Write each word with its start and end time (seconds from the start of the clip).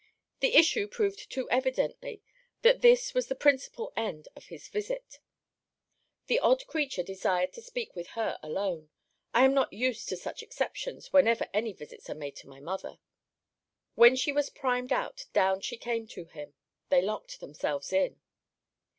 The 0.39 0.55
issue 0.55 0.87
proved 0.87 1.29
too 1.29 1.47
evidently 1.51 2.23
that 2.63 2.81
this 2.81 3.13
was 3.13 3.27
the 3.27 3.35
principal 3.35 3.93
end 3.95 4.27
of 4.35 4.45
his 4.47 4.67
visit. 4.67 5.19
The 6.25 6.39
odd 6.39 6.65
creature 6.65 7.03
desired 7.03 7.53
to 7.53 7.61
speak 7.61 7.95
with 7.95 8.07
her 8.17 8.39
alone. 8.41 8.89
I 9.31 9.45
am 9.45 9.53
not 9.53 9.73
used 9.73 10.09
to 10.09 10.17
such 10.17 10.41
exceptions 10.41 11.13
whenever 11.13 11.47
any 11.53 11.71
visits 11.71 12.09
are 12.09 12.15
made 12.15 12.35
to 12.37 12.47
my 12.49 12.59
mother. 12.59 12.97
When 13.93 14.15
she 14.15 14.31
was 14.31 14.49
primed 14.49 14.91
out, 14.91 15.27
down 15.33 15.61
she 15.61 15.77
came 15.77 16.07
to 16.07 16.25
him. 16.25 16.55
They 16.89 17.03
locked 17.03 17.39
themselves 17.39 17.93
in. 17.93 18.19